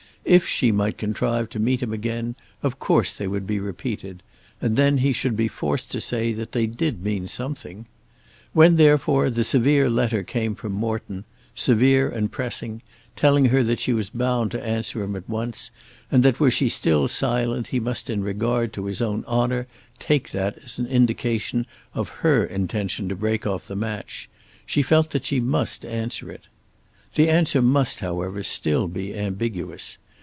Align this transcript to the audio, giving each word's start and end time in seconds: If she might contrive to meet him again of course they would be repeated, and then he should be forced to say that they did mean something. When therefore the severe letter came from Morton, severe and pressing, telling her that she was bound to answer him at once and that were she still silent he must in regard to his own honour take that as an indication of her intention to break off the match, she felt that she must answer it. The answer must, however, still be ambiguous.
If 0.23 0.47
she 0.47 0.71
might 0.71 0.99
contrive 0.99 1.49
to 1.49 1.59
meet 1.59 1.81
him 1.81 1.91
again 1.91 2.35
of 2.61 2.77
course 2.77 3.11
they 3.11 3.27
would 3.27 3.47
be 3.47 3.59
repeated, 3.59 4.21
and 4.61 4.75
then 4.75 4.99
he 4.99 5.13
should 5.13 5.35
be 5.35 5.47
forced 5.47 5.89
to 5.91 5.99
say 5.99 6.31
that 6.31 6.51
they 6.51 6.67
did 6.67 7.01
mean 7.03 7.25
something. 7.25 7.87
When 8.53 8.75
therefore 8.75 9.31
the 9.31 9.43
severe 9.43 9.89
letter 9.89 10.21
came 10.21 10.53
from 10.53 10.73
Morton, 10.73 11.25
severe 11.55 12.07
and 12.07 12.31
pressing, 12.31 12.83
telling 13.15 13.45
her 13.45 13.63
that 13.63 13.79
she 13.79 13.93
was 13.93 14.11
bound 14.11 14.51
to 14.51 14.63
answer 14.63 15.01
him 15.01 15.15
at 15.15 15.27
once 15.27 15.71
and 16.11 16.21
that 16.21 16.39
were 16.39 16.51
she 16.51 16.69
still 16.69 17.07
silent 17.07 17.67
he 17.67 17.79
must 17.79 18.07
in 18.07 18.23
regard 18.23 18.73
to 18.73 18.85
his 18.85 19.01
own 19.01 19.25
honour 19.25 19.65
take 19.97 20.29
that 20.29 20.55
as 20.63 20.77
an 20.77 20.85
indication 20.85 21.65
of 21.95 22.09
her 22.19 22.45
intention 22.45 23.09
to 23.09 23.15
break 23.15 23.47
off 23.47 23.65
the 23.65 23.75
match, 23.75 24.29
she 24.67 24.83
felt 24.83 25.09
that 25.09 25.25
she 25.25 25.39
must 25.39 25.83
answer 25.83 26.31
it. 26.31 26.47
The 27.15 27.27
answer 27.27 27.61
must, 27.63 28.01
however, 28.01 28.43
still 28.43 28.87
be 28.87 29.17
ambiguous. 29.17 29.97